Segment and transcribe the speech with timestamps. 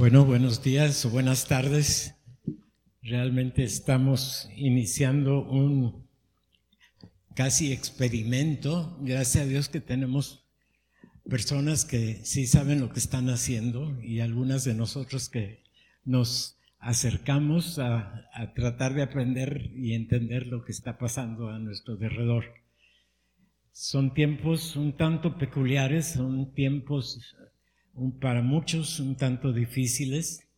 [0.00, 2.14] Bueno, buenos días o buenas tardes.
[3.02, 6.08] Realmente estamos iniciando un
[7.34, 8.96] casi experimento.
[9.02, 10.46] Gracias a Dios que tenemos
[11.28, 15.64] personas que sí saben lo que están haciendo y algunas de nosotros que
[16.06, 22.46] nos acercamos a, tratar de aprender y entender lo que está pasando a nuestro alrededor.
[23.72, 27.36] Son tiempos un tanto peculiares, son tiempos
[28.20, 30.48] para muchos un tanto difíciles.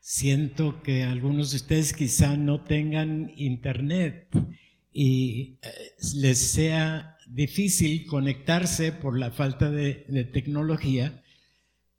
[0.00, 4.28] Siento que algunos de ustedes quizá no tengan internet
[4.92, 11.22] y eh, les sea difícil conectarse por la falta de, tecnología,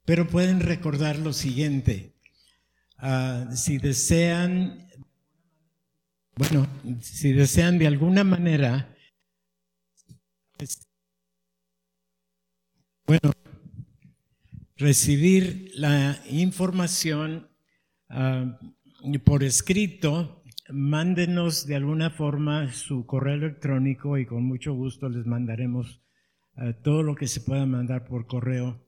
[0.05, 2.13] pero pueden recordar lo siguiente.
[2.97, 4.87] Ah, si desean,
[6.35, 6.67] bueno,
[7.01, 8.95] si desean de alguna manera,
[13.07, 13.31] bueno,
[14.77, 17.49] recibir la información
[18.09, 18.59] ah,
[19.23, 26.01] por escrito, mándenos de alguna forma su correo electrónico y con mucho gusto les mandaremos
[26.55, 28.85] ah, todo lo que se pueda mandar por correo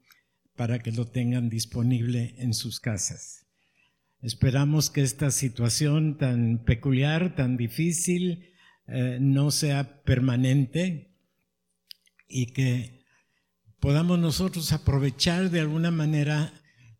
[0.55, 3.45] para que lo tengan disponible en sus casas.
[4.21, 8.49] Esperamos que esta situación tan peculiar, tan difícil,
[8.87, 11.13] eh, no sea permanente
[12.27, 12.96] y que
[13.79, 16.53] podamos nosotros aprovechar de alguna manera,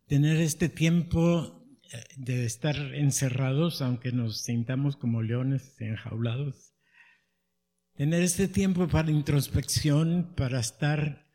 [0.06, 6.74] tener este tiempo eh, de estar encerrados, aunque nos sintamos como leones enjaulados,
[7.94, 11.26] tener este tiempo para introspección, para estar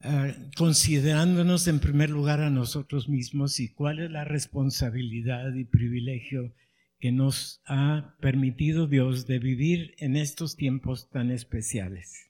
[0.00, 6.54] eh, considerándonos en primer lugar a nosotros mismos y cuál es la responsabilidad y privilegio
[7.00, 12.27] que nos ha permitido Dios de vivir en estos tiempos tan especiales.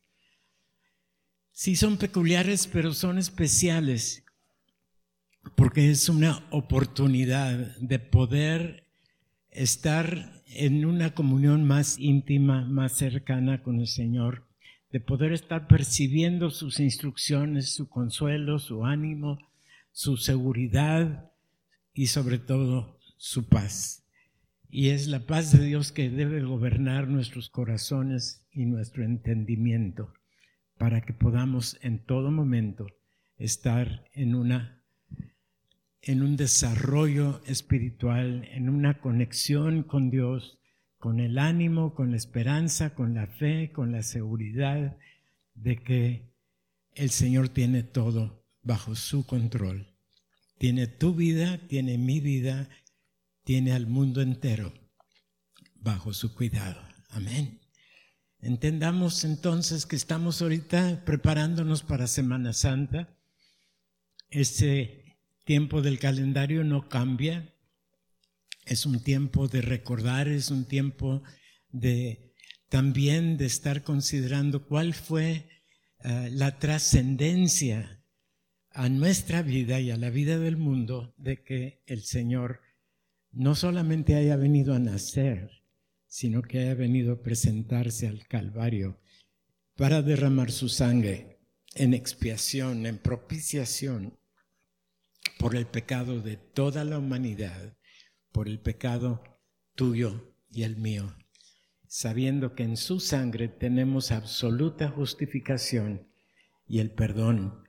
[1.61, 4.25] Sí son peculiares, pero son especiales,
[5.57, 8.87] porque es una oportunidad de poder
[9.51, 14.47] estar en una comunión más íntima, más cercana con el Señor,
[14.93, 19.41] de poder estar percibiendo sus instrucciones, su consuelo, su ánimo,
[19.91, 21.33] su seguridad
[21.93, 24.05] y sobre todo su paz.
[24.71, 30.15] Y es la paz de Dios que debe gobernar nuestros corazones y nuestro entendimiento
[30.79, 32.87] para que podamos en todo momento
[33.37, 34.79] estar en una
[36.01, 40.59] en un desarrollo espiritual, en una conexión con Dios,
[40.97, 44.97] con el ánimo, con la esperanza, con la fe, con la seguridad
[45.55, 46.33] de que
[46.95, 49.95] el Señor tiene todo bajo su control.
[50.59, 52.69] Tiene tu vida, tiene mi vida,
[53.45, 54.73] tiene al mundo entero
[55.75, 56.81] bajo su cuidado.
[57.11, 57.61] Amén.
[58.41, 63.09] Entendamos entonces que estamos ahorita preparándonos para Semana Santa.
[64.31, 67.53] Este tiempo del calendario no cambia.
[68.65, 71.23] Es un tiempo de recordar, es un tiempo
[71.71, 72.33] de
[72.69, 75.49] también de estar considerando cuál fue
[76.05, 78.05] eh, la trascendencia
[78.71, 82.61] a nuestra vida y a la vida del mundo de que el Señor
[83.33, 85.58] no solamente haya venido a nacer,
[86.09, 88.99] sino que haya venido a presentarse al Calvario
[89.77, 91.39] para derramar su sangre
[91.75, 94.19] en expiación, en propiciación
[95.39, 97.77] por el pecado de toda la humanidad,
[98.33, 99.23] por el pecado
[99.75, 101.17] tuyo y el mío,
[101.87, 106.09] sabiendo que en su sangre tenemos absoluta justificación
[106.67, 107.65] y el perdón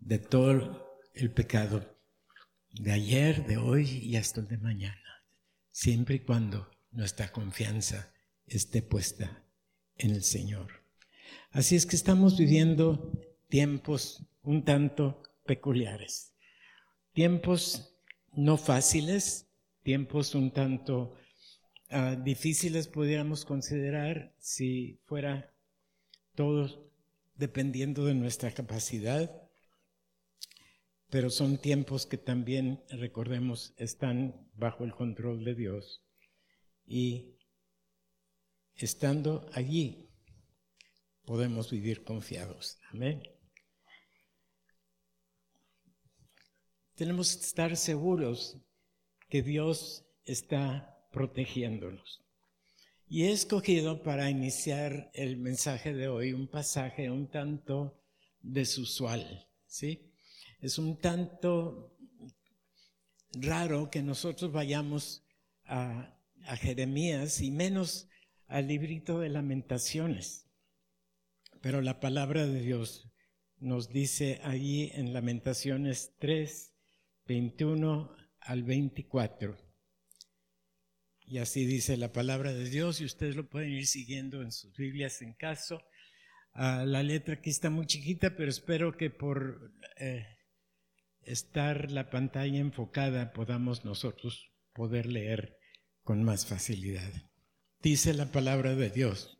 [0.00, 1.98] de todo el pecado
[2.72, 5.26] de ayer, de hoy y hasta el de mañana,
[5.70, 8.12] siempre y cuando nuestra confianza
[8.46, 9.44] esté puesta
[9.96, 10.84] en el Señor.
[11.50, 13.12] Así es que estamos viviendo
[13.48, 16.34] tiempos un tanto peculiares,
[17.12, 17.94] tiempos
[18.32, 19.48] no fáciles,
[19.82, 21.14] tiempos un tanto
[21.90, 25.52] ah, difíciles pudiéramos considerar si fuera
[26.34, 26.90] todo
[27.36, 29.30] dependiendo de nuestra capacidad,
[31.10, 36.02] pero son tiempos que también, recordemos, están bajo el control de Dios
[36.92, 37.38] y
[38.74, 40.10] estando allí
[41.24, 42.78] podemos vivir confiados.
[42.90, 43.22] Amén.
[46.94, 48.58] Tenemos que estar seguros
[49.30, 52.22] que Dios está protegiéndonos.
[53.08, 58.02] Y he escogido para iniciar el mensaje de hoy un pasaje un tanto
[58.42, 60.12] desusual, ¿sí?
[60.60, 61.96] Es un tanto
[63.32, 65.24] raro que nosotros vayamos
[65.64, 68.08] a a Jeremías y menos
[68.46, 70.50] al librito de lamentaciones.
[71.60, 73.08] Pero la palabra de Dios
[73.58, 76.74] nos dice allí en Lamentaciones 3,
[77.26, 79.56] 21 al 24.
[81.24, 84.76] Y así dice la palabra de Dios y ustedes lo pueden ir siguiendo en sus
[84.76, 85.80] Biblias en caso.
[86.52, 90.26] Ah, la letra aquí está muy chiquita, pero espero que por eh,
[91.22, 95.61] estar la pantalla enfocada podamos nosotros poder leer
[96.02, 97.12] con más facilidad.
[97.80, 99.38] Dice la palabra de Dios.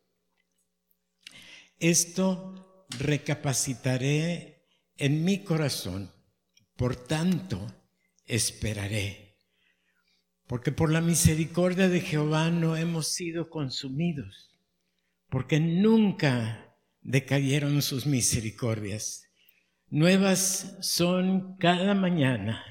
[1.79, 4.65] Esto recapacitaré
[4.97, 6.13] en mi corazón,
[6.75, 7.73] por tanto
[8.25, 9.37] esperaré.
[10.47, 14.51] Porque por la misericordia de Jehová no hemos sido consumidos,
[15.29, 19.27] porque nunca decayeron sus misericordias.
[19.89, 22.63] Nuevas son cada mañana.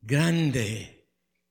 [0.00, 1.08] Grande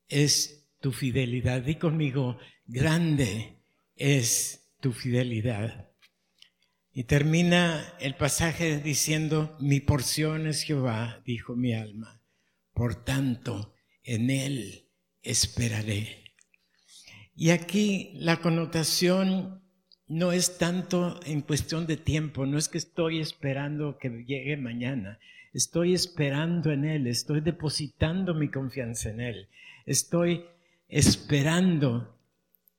[0.08, 1.62] es tu fidelidad.
[1.62, 3.60] Di conmigo, grande
[3.96, 5.90] es tu fidelidad.
[6.94, 12.22] Y termina el pasaje diciendo, mi porción es Jehová, dijo mi alma.
[12.74, 14.88] Por tanto, en él
[15.22, 16.24] esperaré.
[17.36, 19.62] Y aquí la connotación
[20.08, 25.20] no es tanto en cuestión de tiempo, no es que estoy esperando que llegue mañana,
[25.54, 29.50] estoy esperando en Él, estoy depositando mi confianza en Él,
[29.86, 30.46] estoy
[30.88, 32.18] esperando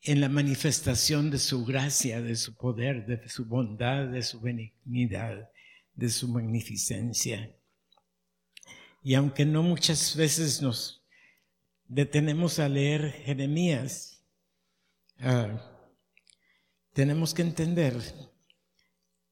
[0.03, 5.51] en la manifestación de su gracia, de su poder, de su bondad, de su benignidad,
[5.95, 7.55] de su magnificencia.
[9.03, 11.05] Y aunque no muchas veces nos
[11.87, 14.25] detenemos a leer Jeremías,
[15.19, 15.61] ah,
[16.93, 17.97] tenemos que entender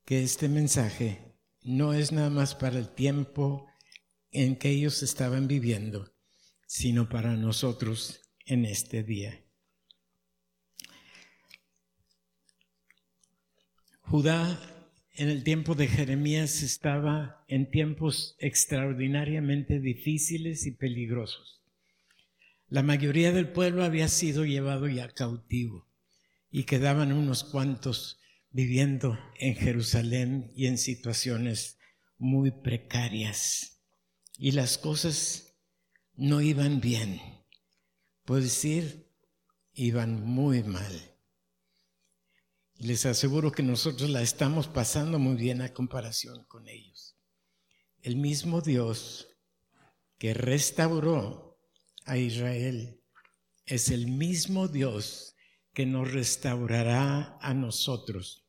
[0.05, 3.67] que este mensaje no es nada más para el tiempo
[4.31, 6.15] en que ellos estaban viviendo,
[6.67, 9.45] sino para nosotros en este día.
[14.01, 14.59] Judá
[15.15, 21.63] en el tiempo de Jeremías estaba en tiempos extraordinariamente difíciles y peligrosos.
[22.69, 25.89] La mayoría del pueblo había sido llevado ya cautivo
[26.51, 28.21] y quedaban unos cuantos
[28.51, 31.79] viviendo en Jerusalén y en situaciones
[32.19, 33.83] muy precarias.
[34.39, 35.57] Y las cosas
[36.15, 37.36] no iban bien.
[38.27, 39.09] Puedo decir,
[39.73, 41.17] iban muy mal.
[42.79, 47.17] Les aseguro que nosotros la estamos pasando muy bien a comparación con ellos.
[48.03, 49.29] El mismo Dios
[50.19, 51.57] que restauró
[52.05, 53.01] a Israel
[53.65, 55.37] es el mismo Dios
[55.73, 58.45] que nos restaurará a nosotros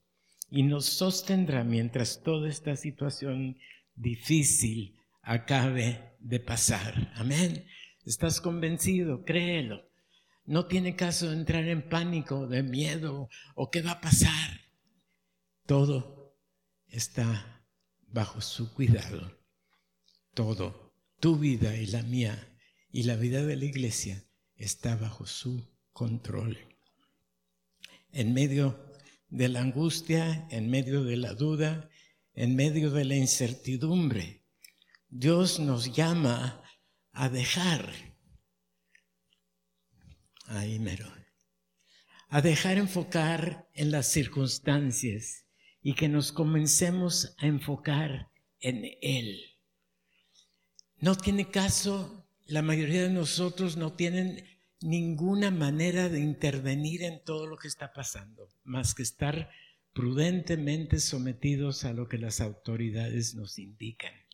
[0.49, 3.57] y nos sostendrá mientras toda esta situación
[3.95, 7.13] difícil acabe de pasar.
[7.15, 7.63] Amén.
[8.07, 9.25] ¿Estás convencido?
[9.25, 9.91] Créelo.
[10.45, 14.61] No tiene caso entrar en pánico, de miedo o qué va a pasar.
[15.65, 16.33] Todo
[16.87, 17.65] está
[18.07, 19.37] bajo su cuidado.
[20.33, 22.57] Todo, tu vida y la mía
[22.93, 24.23] y la vida de la iglesia
[24.55, 26.57] está bajo su control
[28.13, 28.79] en medio
[29.27, 31.89] de la angustia, en medio de la duda,
[32.35, 34.45] en medio de la incertidumbre.
[35.09, 36.63] Dios nos llama
[37.19, 37.91] a dejar,
[40.45, 41.11] ahí mero,
[42.29, 45.47] a dejar enfocar en las circunstancias
[45.81, 48.29] y que nos comencemos a enfocar
[48.59, 49.41] en Él.
[50.99, 54.45] No tiene caso, la mayoría de nosotros no tienen
[54.79, 59.49] ninguna manera de intervenir en todo lo que está pasando, más que estar
[59.91, 64.26] prudentemente sometidos a lo que las autoridades nos indican.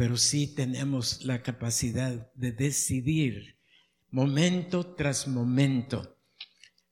[0.00, 3.58] Pero sí tenemos la capacidad de decidir
[4.08, 6.16] momento tras momento,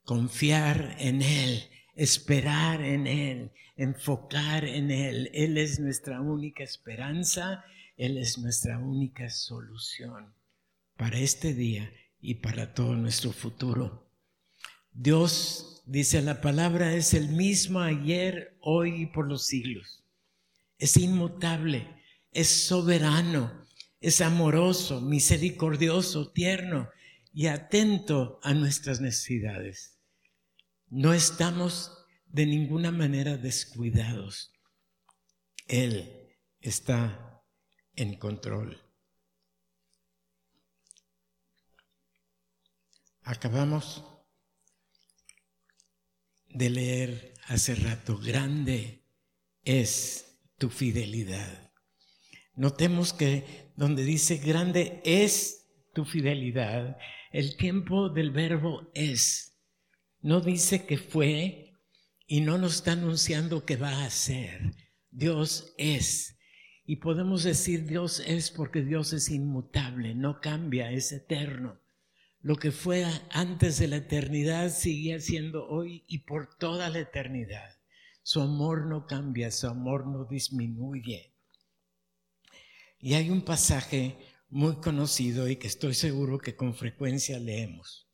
[0.04, 5.30] confiar en Él, esperar en Él, enfocar en Él.
[5.32, 7.64] Él es nuestra única esperanza,
[7.96, 10.34] Él es nuestra única solución
[10.98, 14.06] para este día y para todo nuestro futuro.
[14.92, 20.04] Dios, dice la palabra, es el mismo ayer, hoy y por los siglos.
[20.76, 21.97] Es inmutable,
[22.32, 23.66] es soberano,
[24.00, 26.88] es amoroso, misericordioso, tierno
[27.32, 29.98] y atento a nuestras necesidades.
[30.88, 31.92] No estamos
[32.26, 34.52] de ninguna manera descuidados.
[35.66, 37.42] Él está
[37.94, 38.80] en control.
[43.22, 44.04] Acabamos
[46.48, 49.04] de leer hace rato, grande
[49.64, 51.67] es tu fidelidad.
[52.58, 56.98] Notemos que donde dice grande es tu fidelidad,
[57.30, 59.56] el tiempo del verbo es.
[60.22, 61.72] No dice que fue
[62.26, 64.74] y no nos está anunciando que va a ser.
[65.12, 66.36] Dios es.
[66.84, 71.78] Y podemos decir Dios es porque Dios es inmutable, no cambia, es eterno.
[72.40, 77.78] Lo que fue antes de la eternidad sigue siendo hoy y por toda la eternidad.
[78.24, 81.37] Su amor no cambia, su amor no disminuye.
[83.00, 84.16] Y hay un pasaje
[84.48, 88.08] muy conocido y que estoy seguro que con frecuencia leemos.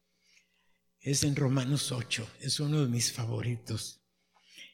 [1.01, 4.03] Es en Romanos 8, es uno de mis favoritos.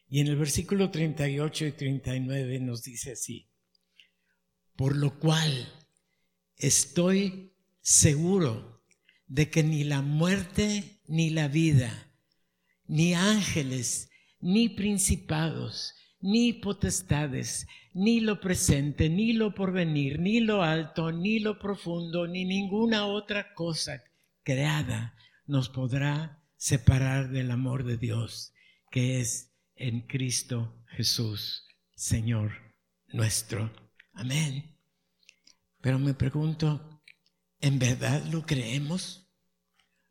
[0.09, 3.49] Y en el versículo 38 y 39 nos dice así,
[4.77, 5.73] por lo cual
[6.57, 8.83] estoy seguro
[9.27, 12.13] de que ni la muerte ni la vida,
[12.87, 21.13] ni ángeles, ni principados, ni potestades, ni lo presente, ni lo porvenir, ni lo alto,
[21.13, 24.03] ni lo profundo, ni ninguna otra cosa
[24.43, 25.15] creada
[25.47, 28.53] nos podrá separar del amor de Dios
[28.91, 32.53] que es en Cristo Jesús, Señor
[33.09, 33.71] nuestro.
[34.13, 34.77] Amén.
[35.81, 37.01] Pero me pregunto,
[37.61, 39.27] ¿En verdad lo creemos?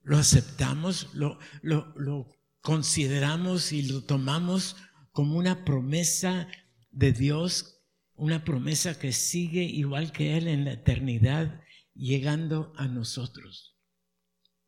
[0.04, 1.08] ¿Lo aceptamos?
[1.14, 4.76] ¿Lo, lo, consideramos y lo tomamos
[5.12, 6.48] como una promesa
[6.92, 7.82] de Dios?
[8.16, 11.62] Una promesa que sigue igual que Él en la eternidad,
[11.94, 13.78] llegando a nosotros,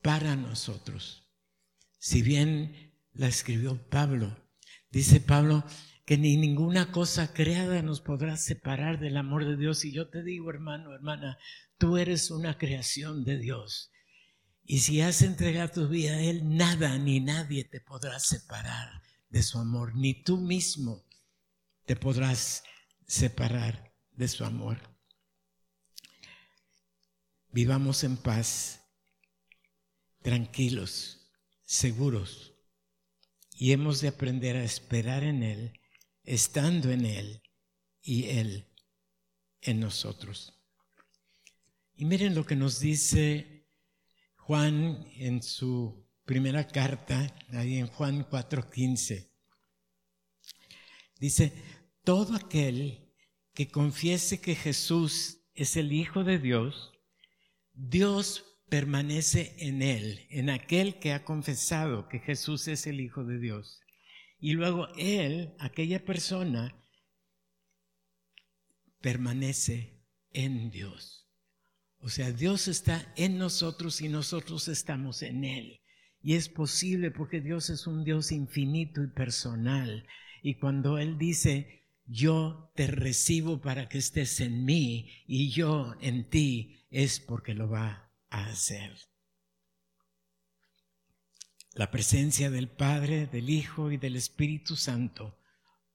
[0.01, 1.27] para nosotros.
[1.99, 4.37] Si bien la escribió Pablo,
[4.89, 5.65] dice Pablo,
[6.05, 9.85] que ni ninguna cosa creada nos podrá separar del amor de Dios.
[9.85, 11.37] Y yo te digo, hermano, hermana,
[11.77, 13.91] tú eres una creación de Dios.
[14.63, 19.41] Y si has entregado tu vida a Él, nada ni nadie te podrá separar de
[19.41, 21.03] su amor, ni tú mismo
[21.85, 22.63] te podrás
[23.07, 24.79] separar de su amor.
[27.51, 28.81] Vivamos en paz,
[30.21, 31.31] tranquilos,
[31.63, 32.53] seguros,
[33.55, 35.73] y hemos de aprender a esperar en Él
[36.23, 37.41] estando en Él
[38.01, 38.67] y Él
[39.61, 40.53] en nosotros.
[41.95, 43.67] Y miren lo que nos dice
[44.35, 49.29] Juan en su primera carta, ahí en Juan 4:15.
[51.19, 51.51] Dice,
[52.05, 53.11] todo aquel
[53.53, 56.93] que confiese que Jesús es el Hijo de Dios,
[57.73, 63.37] Dios permanece en él, en aquel que ha confesado que Jesús es el Hijo de
[63.37, 63.81] Dios.
[64.39, 66.73] Y luego Él, aquella persona,
[69.01, 71.27] permanece en Dios.
[71.99, 75.81] O sea, Dios está en nosotros y nosotros estamos en Él.
[76.23, 80.05] Y es posible porque Dios es un Dios infinito y personal.
[80.43, 86.29] Y cuando Él dice, yo te recibo para que estés en mí y yo en
[86.29, 88.97] ti, es porque lo va a hacer.
[91.73, 95.39] La presencia del Padre, del Hijo y del Espíritu Santo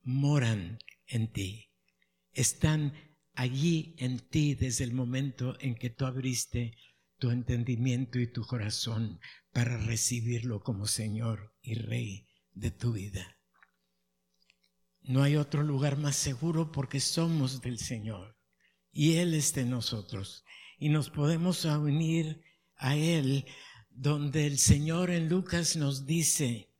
[0.03, 1.69] moran en ti.
[2.33, 2.95] Están
[3.35, 6.77] allí en ti desde el momento en que tú abriste
[7.19, 9.21] tu entendimiento y tu corazón
[9.53, 13.39] para recibirlo como Señor y Rey de tu vida.
[15.03, 18.37] No hay otro lugar más seguro porque somos del Señor
[18.91, 20.45] y Él está en nosotros
[20.79, 22.43] y nos podemos unir
[22.77, 23.47] a Él
[23.91, 26.71] donde el Señor en Lucas nos dice,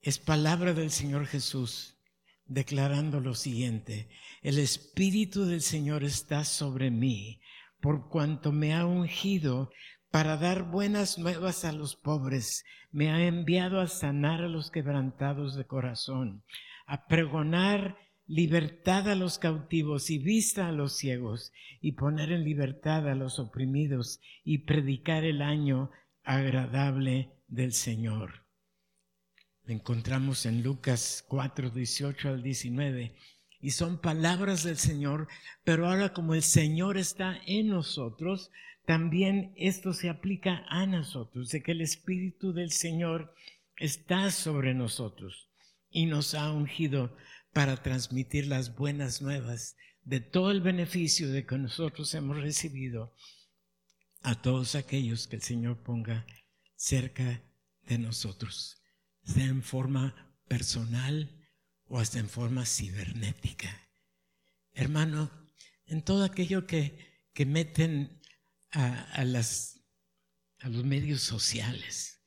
[0.00, 1.98] es palabra del Señor Jesús,
[2.46, 4.08] declarando lo siguiente,
[4.40, 7.40] el Espíritu del Señor está sobre mí,
[7.80, 9.70] por cuanto me ha ungido
[10.10, 15.56] para dar buenas nuevas a los pobres, me ha enviado a sanar a los quebrantados
[15.56, 16.42] de corazón,
[16.86, 23.08] a pregonar libertad a los cautivos y vista a los ciegos, y poner en libertad
[23.08, 25.90] a los oprimidos, y predicar el año
[26.24, 28.44] agradable del Señor.
[29.66, 33.14] Encontramos en Lucas 4, 18 al 19,
[33.60, 35.28] y son palabras del Señor,
[35.64, 38.50] pero ahora como el Señor está en nosotros,
[38.86, 43.34] también esto se aplica a nosotros, de que el Espíritu del Señor
[43.76, 45.50] está sobre nosotros
[45.90, 47.16] y nos ha ungido
[47.52, 53.14] para transmitir las buenas nuevas de todo el beneficio de que nosotros hemos recibido
[54.22, 56.26] a todos aquellos que el Señor ponga
[56.76, 57.42] cerca
[57.86, 58.80] de nosotros,
[59.24, 61.37] sea en forma personal
[61.88, 63.88] o hasta en forma cibernética.
[64.72, 65.30] Hermano,
[65.86, 68.20] en todo aquello que, que meten
[68.70, 69.80] a, a, las,
[70.60, 72.22] a los medios sociales,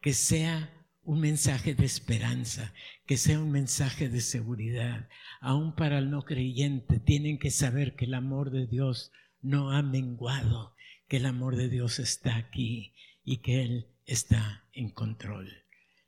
[0.00, 2.72] que sea un mensaje de esperanza,
[3.06, 5.08] que sea un mensaje de seguridad.
[5.40, 9.82] Aún para el no creyente tienen que saber que el amor de Dios no ha
[9.82, 10.74] menguado,
[11.08, 15.50] que el amor de Dios está aquí y que Él está en control.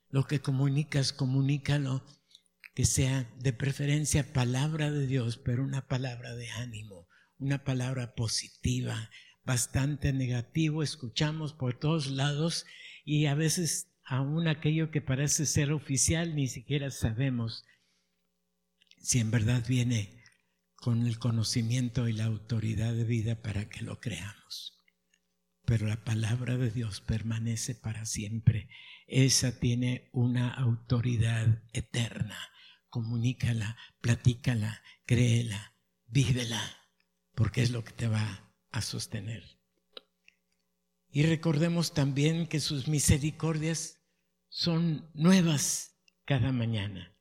[0.09, 2.05] Lo que comunicas, comunícalo
[2.73, 9.09] que sea de preferencia palabra de Dios, pero una palabra de ánimo, una palabra positiva,
[9.43, 12.65] bastante negativo, escuchamos por todos lados
[13.05, 17.65] y a veces aún aquello que parece ser oficial ni siquiera sabemos
[19.01, 20.23] si en verdad viene
[20.75, 24.81] con el conocimiento y la autoridad de vida para que lo creamos.
[25.65, 28.69] Pero la palabra de Dios permanece para siempre.
[29.07, 32.37] Esa tiene una autoridad eterna.
[32.93, 35.73] Comunícala, platícala, créela,
[36.05, 36.61] vívela,
[37.33, 39.57] porque es lo que te va a sostener.
[41.09, 43.99] Y recordemos también que sus misericordias
[44.47, 47.17] son nuevas cada mañana.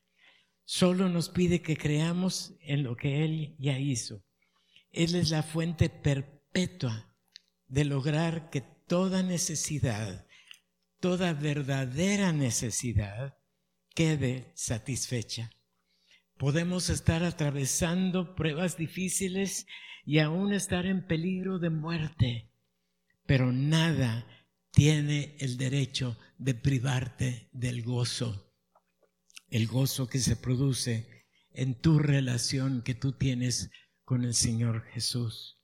[0.67, 4.27] Solo nos pide que creamos en lo que Él ya hizo.
[4.91, 7.17] Él es la fuente perpetua
[7.67, 10.27] de lograr que toda necesidad,
[11.01, 13.39] toda verdadera necesidad,
[13.95, 15.51] quede satisfecha.
[16.43, 19.65] Podemos estar atravesando pruebas difíciles
[20.05, 22.51] y aún estar en peligro de muerte,
[23.27, 24.27] pero nada
[24.73, 28.53] tiene el derecho de privarte del gozo
[29.53, 33.71] el gozo que se produce en tu relación que tú tienes
[34.03, 35.59] con el Señor Jesús.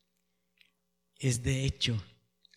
[1.18, 2.00] Es de hecho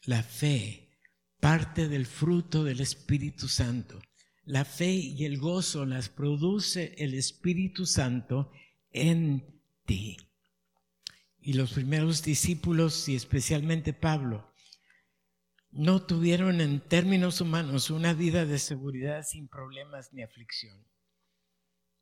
[0.04, 1.00] la fe,
[1.40, 4.02] parte del fruto del Espíritu Santo.
[4.44, 8.52] La fe y el gozo las produce el Espíritu Santo
[8.92, 10.18] en ti.
[11.40, 14.54] Y los primeros discípulos, y especialmente Pablo,
[15.72, 20.86] no tuvieron en términos humanos una vida de seguridad sin problemas ni aflicción.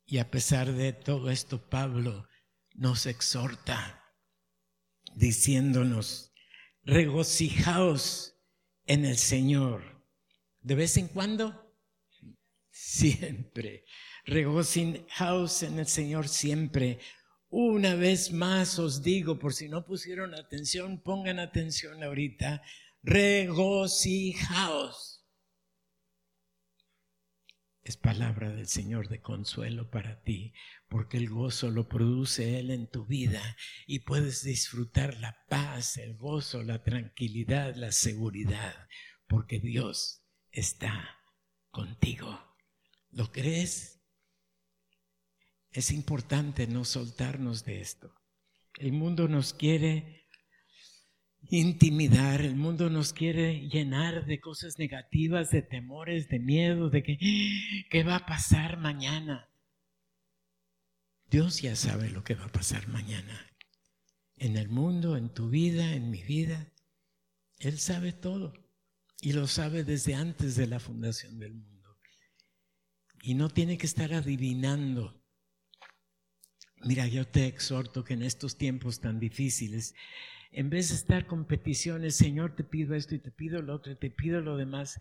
[0.06, 2.26] Y a pesar de todo esto, Pablo
[2.74, 4.00] nos exhorta
[5.14, 6.32] diciéndonos,
[6.82, 8.36] regocijaos
[8.86, 10.04] en el Señor.
[10.60, 11.69] ¿De vez en cuando?
[12.70, 13.84] Siempre.
[14.24, 16.98] Regocijaos en el Señor siempre.
[17.48, 22.62] Una vez más os digo, por si no pusieron atención, pongan atención ahorita.
[23.02, 24.00] Regocijaos
[27.82, 30.52] es palabra del Señor de consuelo para ti,
[30.88, 36.16] porque el gozo lo produce Él en tu vida y puedes disfrutar la paz, el
[36.16, 38.86] gozo, la tranquilidad, la seguridad,
[39.26, 41.18] porque Dios está
[41.70, 42.49] contigo.
[43.10, 44.00] ¿Lo crees?
[45.70, 48.12] Es importante no soltarnos de esto.
[48.78, 50.26] El mundo nos quiere
[51.48, 57.18] intimidar, el mundo nos quiere llenar de cosas negativas, de temores, de miedo, de que,
[57.90, 59.48] ¿qué va a pasar mañana?
[61.30, 63.46] Dios ya sabe lo que va a pasar mañana.
[64.36, 66.72] En el mundo, en tu vida, en mi vida.
[67.58, 68.52] Él sabe todo.
[69.20, 71.79] Y lo sabe desde antes de la fundación del mundo.
[73.22, 75.22] Y no tiene que estar adivinando.
[76.82, 79.94] Mira, yo te exhorto que en estos tiempos tan difíciles,
[80.50, 83.92] en vez de estar con peticiones, Señor, te pido esto y te pido lo otro
[83.92, 84.98] y te pido lo demás,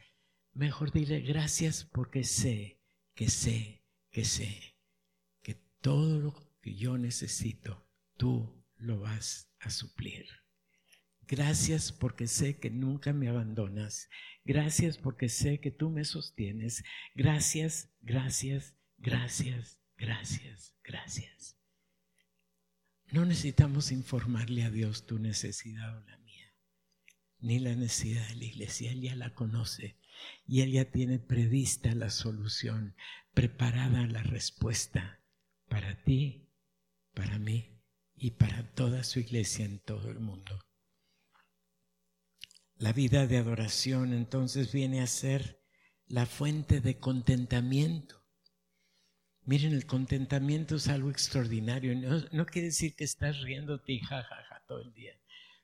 [0.54, 2.82] mejor dile gracias porque sé,
[3.16, 4.76] que sé, que sé,
[5.42, 10.28] que todo lo que yo necesito, tú lo vas a suplir.
[11.30, 14.10] Gracias porque sé que nunca me abandonas.
[14.44, 16.84] Gracias porque sé que tú me sostienes.
[17.14, 21.56] Gracias, gracias, gracias, gracias, gracias.
[23.12, 26.52] No necesitamos informarle a Dios tu necesidad o la mía,
[27.38, 28.92] ni la necesidad de la iglesia.
[28.92, 30.00] Él ya la conoce
[30.48, 32.96] y Él ya tiene prevista la solución,
[33.36, 35.22] preparada la respuesta
[35.68, 36.50] para ti,
[37.14, 37.84] para mí
[38.16, 40.60] y para toda su iglesia en todo el mundo.
[42.80, 45.62] La vida de adoración entonces viene a ser
[46.08, 48.20] la fuente de contentamiento
[49.50, 51.96] Miren, el contentamiento es algo extraordinario.
[52.32, 55.20] No, quiere decir que estás riéndote y jajaja todo el día.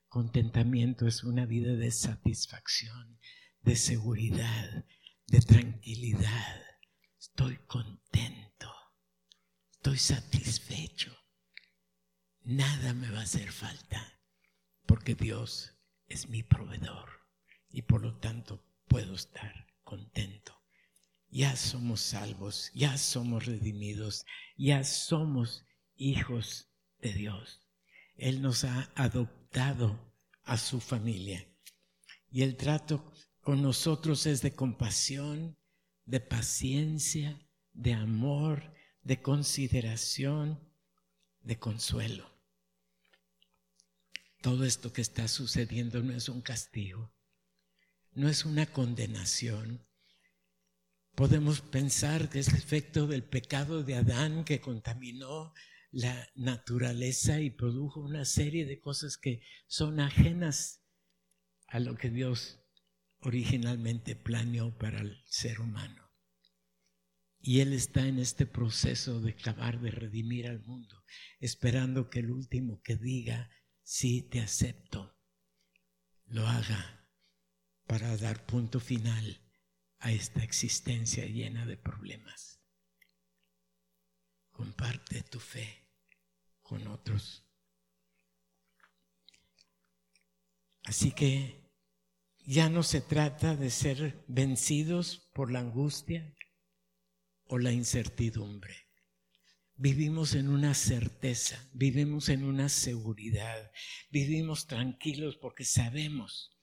[0.07, 3.19] Contentamiento es una vida de satisfacción,
[3.61, 4.85] de seguridad,
[5.27, 6.63] de tranquilidad.
[7.19, 8.73] Estoy contento,
[9.73, 11.15] estoy satisfecho.
[12.41, 14.19] Nada me va a hacer falta
[14.87, 15.74] porque Dios
[16.07, 17.09] es mi proveedor
[17.69, 20.55] y por lo tanto puedo estar contento
[21.35, 25.65] ya somos salvos, ya somos redimidos, ya somos
[25.97, 26.69] hijos
[27.01, 27.67] de Dios.
[28.15, 29.99] Él nos ha adoptado
[30.43, 31.45] a su familia.
[32.31, 35.57] Y el trato con nosotros es de compasión,
[36.05, 40.73] de paciencia, de amor, de consideración,
[41.41, 42.34] de consuelo.
[44.45, 47.11] Todo esto que está sucediendo no es un castigo,
[48.13, 49.83] no es una condenación,
[51.15, 55.51] podemos pensar que es el efecto del pecado de Adán que contaminó
[55.89, 60.83] la naturaleza y produjo una serie de cosas que son ajenas
[61.65, 62.59] a lo que Dios
[63.21, 66.13] originalmente planeó para el ser humano.
[67.39, 71.03] Y Él está en este proceso de acabar de redimir al mundo,
[71.39, 73.49] esperando que el último que diga,
[73.85, 75.15] sí, te acepto,
[76.25, 77.07] lo haga
[77.85, 79.41] para dar punto final
[79.99, 82.59] a esta existencia llena de problemas.
[84.49, 85.87] Comparte tu fe
[86.61, 87.45] con otros.
[90.83, 91.71] Así que
[92.39, 96.35] ya no se trata de ser vencidos por la angustia
[97.43, 98.84] o la incertidumbre.
[99.77, 103.73] Vivimos en una certeza, vivimos en una seguridad,
[104.09, 106.57] vivimos tranquilos porque sabemos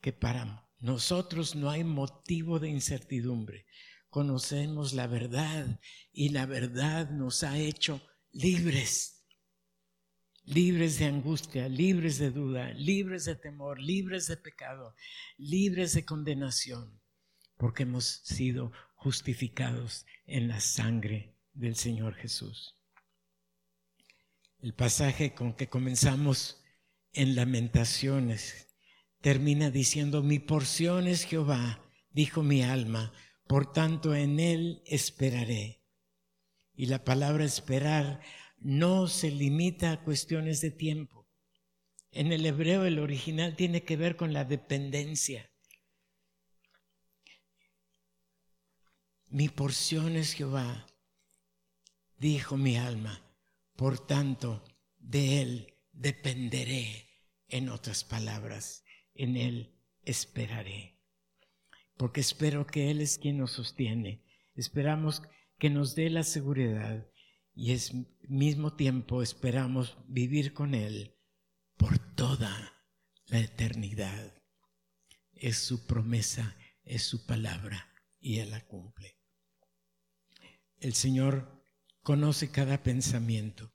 [0.00, 3.66] que para nosotros no hay motivo de incertidumbre.
[4.08, 5.78] Conocemos la verdad
[6.12, 9.24] y la verdad nos ha hecho libres.
[10.42, 14.96] Libres de angustia, libres de duda, libres de temor, libres de pecado,
[15.36, 17.00] libres de condenación,
[17.56, 22.74] porque hemos sido justificados en la sangre del Señor Jesús.
[24.60, 26.62] El pasaje con que comenzamos
[27.12, 28.68] en lamentaciones
[29.20, 33.12] termina diciendo, mi porción es Jehová, dijo mi alma,
[33.46, 35.82] por tanto en él esperaré.
[36.74, 38.22] Y la palabra esperar
[38.58, 41.28] no se limita a cuestiones de tiempo.
[42.10, 45.50] En el hebreo el original tiene que ver con la dependencia.
[49.28, 50.89] Mi porción es Jehová,
[52.20, 53.20] dijo mi alma,
[53.74, 54.62] por tanto
[54.98, 57.10] de él dependeré,
[57.50, 60.98] en otras palabras en Él esperaré.
[61.96, 64.24] Porque espero que Él es quien nos sostiene.
[64.54, 65.22] Esperamos
[65.58, 67.06] que nos dé la seguridad
[67.54, 67.92] y es
[68.28, 71.18] mismo tiempo esperamos vivir con Él
[71.76, 72.84] por toda
[73.26, 74.34] la eternidad.
[75.34, 79.18] Es su promesa, es su palabra y Él la cumple.
[80.78, 81.59] El Señor
[82.02, 83.72] conoce cada pensamiento,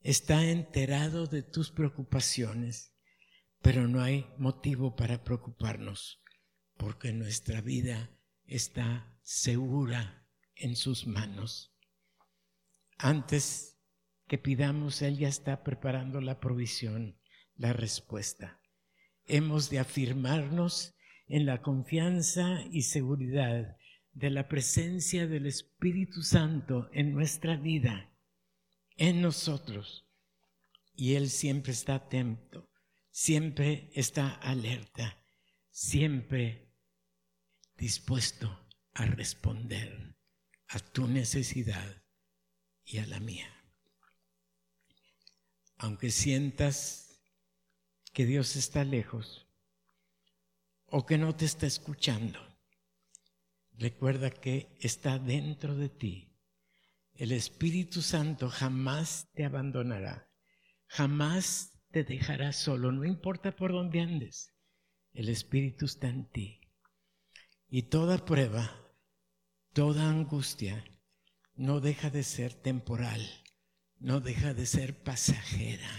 [0.00, 2.90] está enterado de tus preocupaciones
[3.62, 6.22] pero no hay motivo para preocuparnos
[6.76, 8.10] porque nuestra vida
[8.46, 11.76] está segura en sus manos.
[12.96, 13.78] Antes
[14.26, 17.18] que pidamos, Él ya está preparando la provisión,
[17.56, 18.60] la respuesta.
[19.24, 20.94] Hemos de afirmarnos
[21.26, 23.76] en la confianza y seguridad
[24.12, 28.10] de la presencia del Espíritu Santo en nuestra vida,
[28.96, 30.06] en nosotros.
[30.94, 32.70] Y Él siempre está atento
[33.10, 35.22] siempre está alerta,
[35.70, 36.72] siempre
[37.76, 40.16] dispuesto a responder
[40.68, 42.02] a tu necesidad
[42.84, 43.52] y a la mía.
[45.76, 47.20] Aunque sientas
[48.12, 49.46] que Dios está lejos
[50.86, 52.38] o que no te está escuchando,
[53.80, 56.36] recuerda que está dentro de ti.
[57.14, 60.30] El Espíritu Santo jamás te abandonará,
[60.86, 64.54] jamás te dejará solo, no importa por dónde andes,
[65.12, 66.60] el Espíritu está en ti.
[67.68, 68.94] Y toda prueba,
[69.72, 70.84] toda angustia,
[71.54, 73.22] no deja de ser temporal,
[73.98, 75.90] no deja de ser pasajera.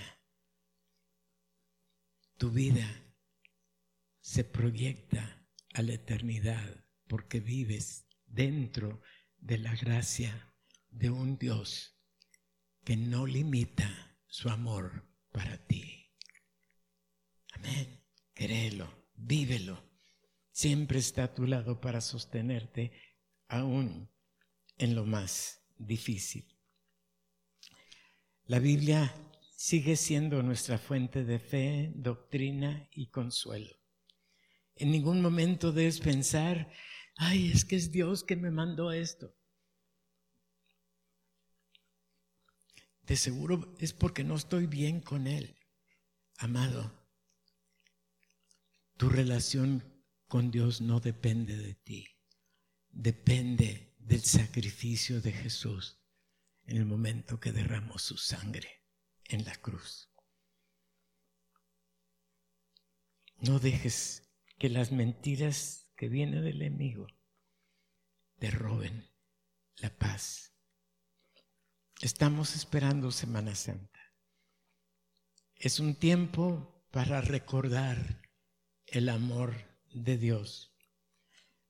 [2.37, 2.87] Tu vida
[4.19, 6.80] se proyecta a la eternidad
[7.11, 9.01] porque vives dentro
[9.37, 10.55] de la gracia
[10.89, 11.99] de un Dios
[12.85, 16.09] que no limita su amor para ti.
[17.51, 18.01] Amén.
[18.33, 19.83] Créelo, vívelo.
[20.53, 22.93] Siempre está a tu lado para sostenerte
[23.49, 24.09] aún
[24.77, 26.47] en lo más difícil.
[28.45, 29.13] La Biblia
[29.57, 33.75] sigue siendo nuestra fuente de fe, doctrina y consuelo.
[34.77, 36.71] En ningún momento debes pensar,
[37.21, 39.33] ay, es que es Dios que me mandó esto.
[43.11, 45.57] de seguro es porque no estoy bien con Él.
[46.37, 46.97] Amado,
[48.95, 49.83] tu relación
[50.29, 52.07] con Dios no depende de ti,
[52.89, 55.99] depende del sacrificio de Jesús
[56.67, 58.85] en el momento que derramó su sangre
[59.25, 60.09] en la cruz.
[63.39, 64.23] No dejes
[64.57, 67.05] que las mentiras que vienen del enemigo
[68.39, 69.07] te roben
[69.75, 70.51] la paz
[72.01, 73.99] Estamos esperando Semana Santa.
[75.55, 78.27] Es un tiempo para recordar
[78.87, 79.53] el amor
[79.93, 80.75] de Dios.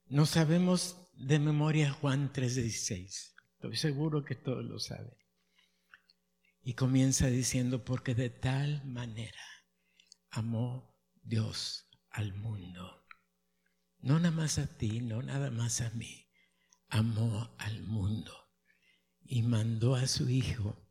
[0.05, 3.35] No sabemos de memoria Juan 3:16.
[3.55, 5.17] Estoy seguro que todos lo saben.
[6.61, 9.43] Y comienza diciendo, porque de tal manera
[10.29, 13.00] amó Dios al mundo.
[14.01, 16.27] No nada más a ti, no nada más a mí.
[16.89, 18.33] Amó al mundo
[19.23, 20.89] y mandó a su Hijo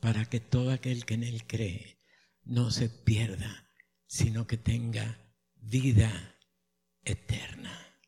[0.00, 2.00] para que todo aquel que en Él cree
[2.42, 3.70] no se pierda,
[4.06, 6.38] sino que tenga vida
[7.04, 8.00] eterna.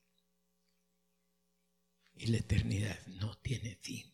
[2.14, 4.12] Y la eternidad no tiene fin.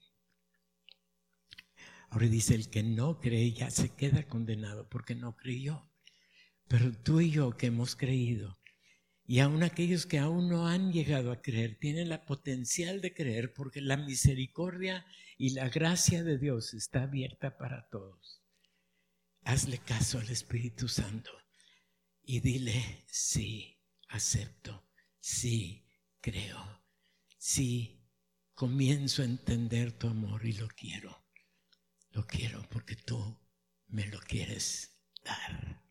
[2.10, 5.90] Ahora dice, el que no cree ya se queda condenado porque no creyó.
[6.68, 8.61] Pero tú y yo que hemos creído,
[9.32, 13.54] y aún aquellos que aún no han llegado a creer, tienen la potencial de creer
[13.54, 15.06] porque la misericordia
[15.38, 18.42] y la gracia de Dios está abierta para todos.
[19.42, 21.30] Hazle caso al Espíritu Santo
[22.22, 24.86] y dile, sí, acepto,
[25.18, 25.88] sí,
[26.20, 26.82] creo,
[27.38, 28.04] sí,
[28.52, 31.24] comienzo a entender tu amor y lo quiero.
[32.10, 33.40] Lo quiero porque tú
[33.86, 34.90] me lo quieres
[35.24, 35.82] dar.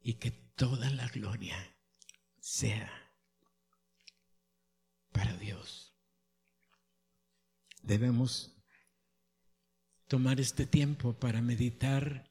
[0.00, 1.75] Y que toda la gloria
[2.46, 2.88] sea
[5.10, 5.98] para Dios.
[7.82, 8.56] Debemos
[10.06, 12.30] tomar este tiempo para meditar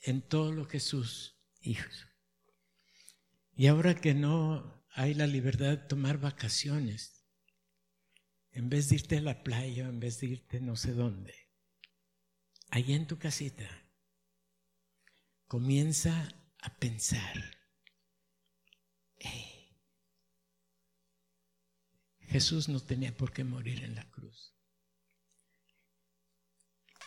[0.00, 2.08] en todo lo que sus hijos.
[3.54, 7.24] Y ahora que no hay la libertad de tomar vacaciones,
[8.50, 11.34] en vez de irte a la playa, en vez de irte no sé dónde,
[12.70, 13.68] ahí en tu casita,
[15.46, 17.61] comienza a pensar,
[22.32, 24.54] Jesús no tenía por qué morir en la cruz.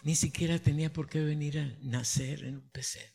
[0.04, 3.12] Ni siquiera tenía por qué venir a nacer en un pesebre.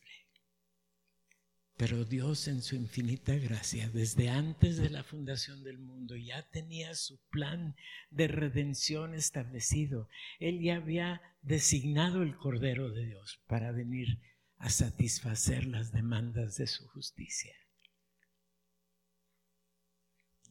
[1.77, 6.97] Pero Dios en su infinita gracia, desde antes de la fundación del mundo, ya tenía
[6.97, 7.77] su plan
[8.11, 10.09] de redención establecido.
[10.41, 14.21] Él ya había designado el Cordero de Dios para venir
[14.59, 17.55] a satisfacer las demandas de su justicia.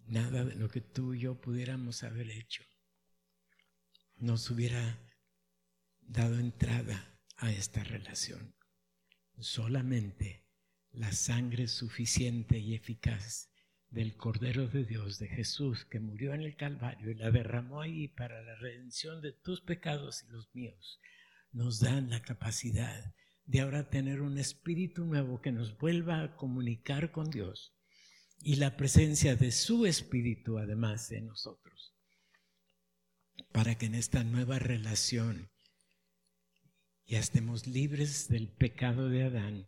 [0.10, 2.64] Nada de lo que tú y yo pudiéramos haber hecho
[4.20, 5.00] nos hubiera
[6.02, 8.54] dado entrada a esta relación.
[9.38, 10.46] Solamente
[10.92, 13.50] la sangre suficiente y eficaz
[13.90, 18.08] del Cordero de Dios, de Jesús, que murió en el Calvario y la derramó ahí
[18.10, 21.00] para la redención de tus pecados y los míos,
[21.52, 23.14] nos dan la capacidad
[23.46, 27.79] de ahora tener un espíritu nuevo que nos vuelva a comunicar con Dios
[28.42, 31.94] y la presencia de su espíritu además en nosotros,
[33.52, 35.50] para que en esta nueva relación
[37.06, 39.68] ya estemos libres del pecado de Adán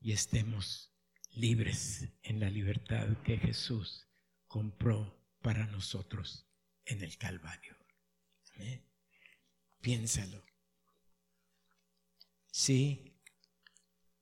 [0.00, 0.94] y estemos
[1.32, 4.08] libres en la libertad que Jesús
[4.46, 6.46] compró para nosotros
[6.84, 7.76] en el Calvario.
[9.80, 10.44] Piénsalo.
[12.50, 13.20] Sí,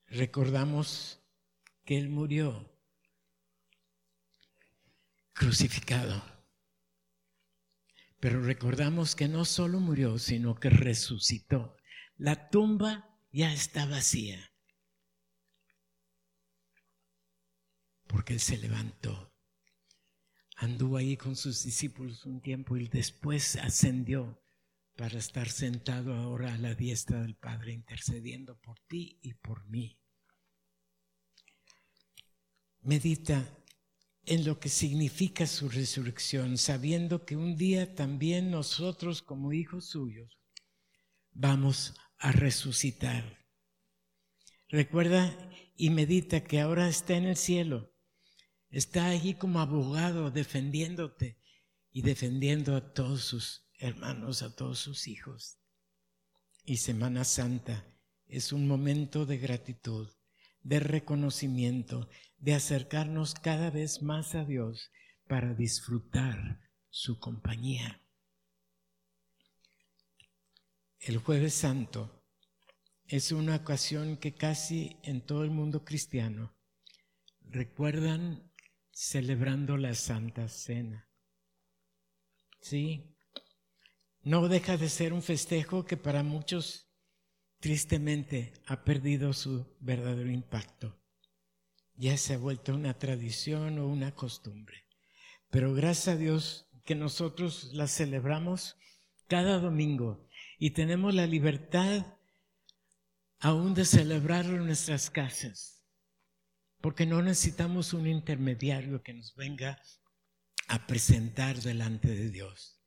[0.09, 1.23] recordamos
[1.85, 2.76] que Él murió
[5.37, 6.23] crucificado.
[8.19, 11.77] Pero recordamos que no solo murió, sino que resucitó.
[12.17, 14.51] La tumba ya está vacía.
[18.07, 19.33] porque Él se levantó.
[20.57, 24.43] Anduvo ahí con sus discípulos un tiempo y después ascendió
[24.97, 30.01] para estar sentado ahora a la diestra del Padre intercediendo por ti y por mí.
[32.81, 33.47] Medita
[34.27, 40.39] en lo que significa su resurrección, sabiendo que un día también nosotros como hijos suyos
[41.33, 43.47] vamos a resucitar.
[44.69, 45.37] Recuerda
[45.77, 47.97] y medita que ahora está en el cielo
[48.71, 51.39] Está allí como abogado defendiéndote
[51.93, 55.59] y defendiendo a todos sus hermanos, a todos sus hijos.
[56.65, 57.87] Y Semana Santa
[58.27, 60.09] es un momento de gratitud,
[60.67, 64.91] de reconocimiento, de acercarnos cada vez más a Dios
[65.29, 68.03] para disfrutar su compañía.
[70.99, 72.25] El jueves santo
[73.07, 76.57] es una ocasión que casi en todo el mundo cristiano
[77.43, 78.53] recuerdan
[78.91, 81.09] celebrando la Santa Cena.
[82.61, 83.15] Sí,
[84.23, 86.86] no deja de ser un festejo que para muchos
[87.61, 90.99] tristemente ha perdido su verdadero impacto.
[91.95, 94.85] Ya se ha vuelto una tradición o una costumbre.
[95.51, 98.77] Pero gracias a Dios que nosotros la celebramos
[99.29, 102.07] cada domingo y tenemos la libertad
[103.41, 105.77] aún de celebrarlo en nuestras casas
[106.87, 109.83] porque no necesitamos un intermediario que nos venga
[110.69, 112.81] a presentar delante de Dios.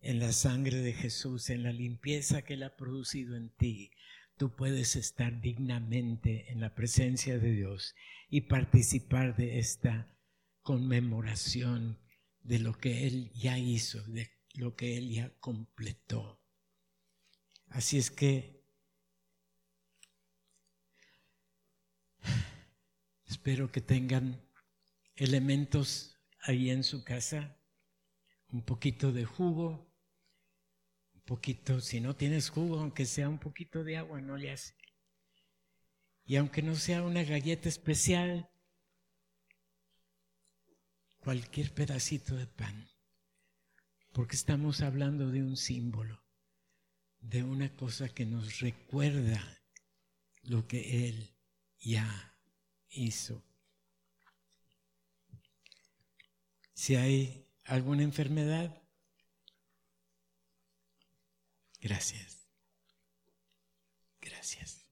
[0.00, 3.90] En la sangre de Jesús, en la limpieza que Él ha producido en ti,
[4.40, 7.94] tú puedes estar dignamente en la presencia de Dios
[8.30, 10.16] y participar de esta
[10.62, 11.98] conmemoración
[12.42, 16.40] de lo que Él ya hizo, de lo que Él ya completó.
[17.68, 18.64] Así es que
[23.26, 24.40] espero que tengan
[25.16, 27.58] elementos ahí en su casa,
[28.48, 29.89] un poquito de jugo,
[31.30, 34.74] poquito, si no tienes jugo, aunque sea un poquito de agua, no le hace.
[36.24, 38.50] Y aunque no sea una galleta especial,
[41.20, 42.90] cualquier pedacito de pan,
[44.12, 46.20] porque estamos hablando de un símbolo,
[47.20, 49.62] de una cosa que nos recuerda
[50.42, 51.36] lo que Él
[51.78, 52.36] ya
[52.88, 53.40] hizo.
[56.74, 58.82] Si hay alguna enfermedad,
[61.80, 62.46] gracias.
[64.22, 64.86] Gracias.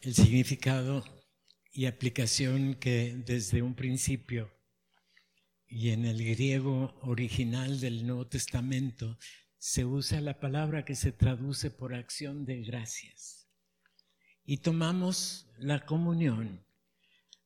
[0.00, 1.04] El significado
[1.72, 4.50] y aplicación que desde un principio
[5.68, 9.18] y en el griego original del Nuevo Testamento
[9.58, 13.48] se usa la palabra que se traduce por acción de gracias.
[14.44, 16.64] Y tomamos la comunión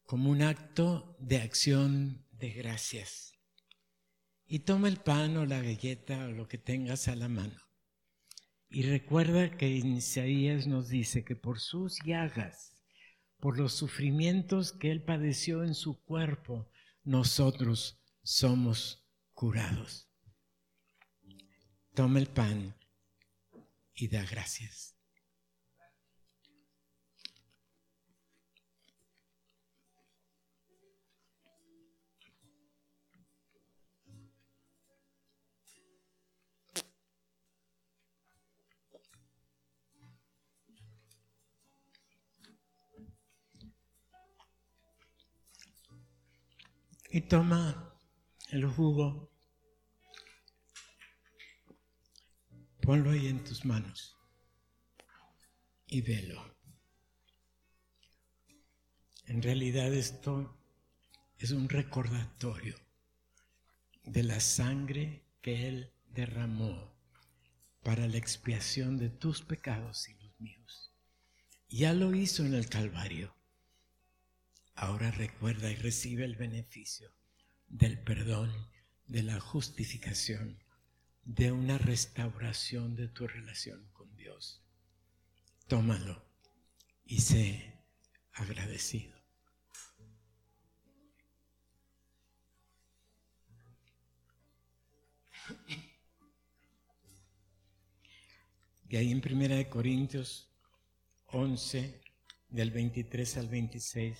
[0.05, 3.35] como un acto de acción de gracias.
[4.47, 7.61] Y toma el pan o la galleta o lo que tengas a la mano.
[8.69, 12.73] Y recuerda que Isaías nos dice que por sus llagas
[13.43, 16.71] por los sufrimientos que Él padeció en su cuerpo,
[17.03, 20.09] nosotros somos curados.
[21.95, 22.75] Toma el pan
[23.95, 24.93] y da gracias.
[47.13, 47.91] y toma
[48.53, 49.33] el jugo,
[52.83, 54.15] ponlo ahí en tus manos
[55.87, 56.55] y velo.
[59.25, 60.55] En realidad esto
[61.38, 62.77] es un recordatorio
[64.05, 66.95] de la sangre que Él derramó
[67.83, 70.93] para la expiación de tus pecados y los míos.
[71.71, 73.35] Ya lo hizo en el Calvario.
[74.75, 77.15] Ahora recuerda y recibe el beneficio
[77.73, 78.53] del perdón,
[79.07, 80.63] de la justificación,
[81.25, 84.63] de una restauración de tu relación con Dios.
[85.69, 86.23] Tómalo
[87.07, 87.81] y sé
[88.35, 89.17] agradecido.
[98.89, 100.53] Y ahí en 1 Corintios
[101.29, 102.03] 11,
[102.51, 104.19] del 23 al 26,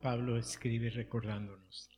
[0.00, 1.97] Pablo escribe recordándonos.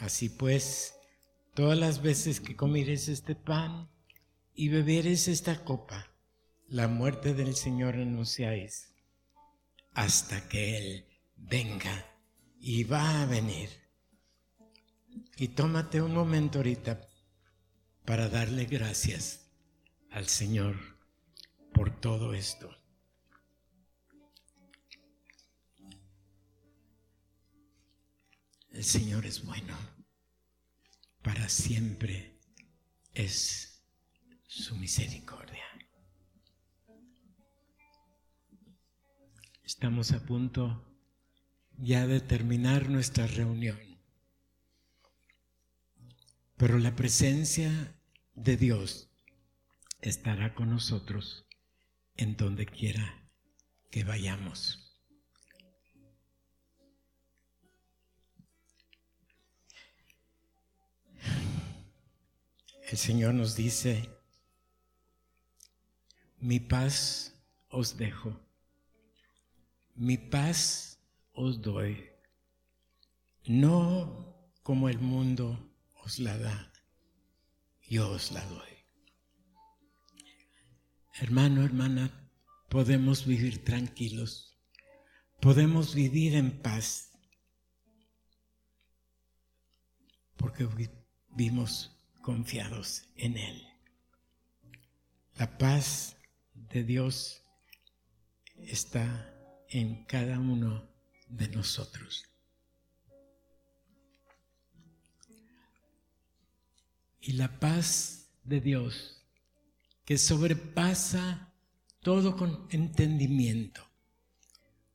[0.00, 0.94] Así pues,
[1.54, 3.88] todas las veces que comieres este pan
[4.54, 6.12] y bebieres esta copa,
[6.68, 8.94] la muerte del Señor anunciáis
[9.94, 11.06] hasta que Él
[11.36, 12.06] venga
[12.60, 13.70] y va a venir.
[15.36, 17.08] Y tómate un momento ahorita
[18.04, 19.50] para darle gracias
[20.10, 20.76] al Señor
[21.72, 22.70] por todo esto.
[28.76, 29.74] El Señor es bueno.
[31.22, 32.38] Para siempre
[33.14, 33.82] es
[34.46, 35.64] su misericordia.
[39.64, 40.84] Estamos a punto
[41.78, 43.80] ya de terminar nuestra reunión.
[46.58, 47.98] Pero la presencia
[48.34, 49.08] de Dios
[50.02, 51.46] estará con nosotros
[52.18, 53.26] en donde quiera
[53.90, 54.85] que vayamos.
[62.86, 64.08] El Señor nos dice,
[66.38, 67.34] mi paz
[67.68, 68.40] os dejo,
[69.96, 71.00] mi paz
[71.32, 72.08] os doy,
[73.46, 75.58] no como el mundo
[76.04, 76.72] os la da,
[77.88, 78.70] yo os la doy.
[81.14, 82.30] Hermano, hermana,
[82.68, 84.56] podemos vivir tranquilos,
[85.40, 87.10] podemos vivir en paz,
[90.36, 90.68] porque
[91.30, 91.95] vivimos
[92.26, 93.68] confiados en Él.
[95.36, 96.16] La paz
[96.54, 97.44] de Dios
[98.56, 99.32] está
[99.68, 100.90] en cada uno
[101.28, 102.24] de nosotros.
[107.20, 109.24] Y la paz de Dios,
[110.04, 111.54] que sobrepasa
[112.00, 113.88] todo con entendimiento,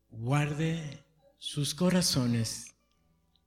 [0.10, 1.06] guarde
[1.38, 2.76] sus corazones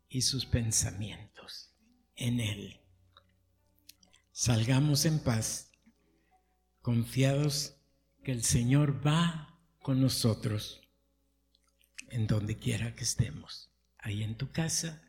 [0.08, 1.70] y sus pensamientos
[2.16, 2.83] en Él.
[4.36, 5.70] Salgamos en paz,
[6.82, 7.76] confiados
[8.24, 10.80] que el Señor va con nosotros
[12.08, 13.70] en donde quiera que estemos.
[13.96, 15.04] Ahí en tu casa,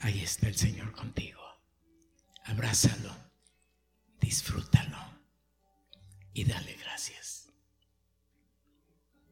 [0.00, 1.40] ahí está el Señor contigo.
[2.46, 3.14] Abrázalo,
[4.20, 4.98] disfrútalo
[6.32, 7.39] y dale gracias.